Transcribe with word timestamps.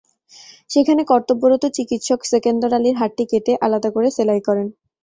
সেখানে 0.69 1.01
কর্তব্যরত 1.03 1.63
চিকিত্সক 1.77 2.19
সেকেন্দর 2.31 2.71
আলীর 2.73 2.95
হাতটি 3.01 3.23
কেটে 3.31 3.53
আলাদা 3.65 3.89
করে 3.95 4.09
সেলাই 4.11 4.41
করেন। 4.47 4.67